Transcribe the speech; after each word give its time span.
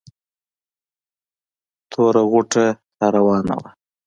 توره 1.91 2.21
غوټه 2.31 2.65
را 3.01 3.07
راوانه 3.13 3.55
وه. 3.61 3.69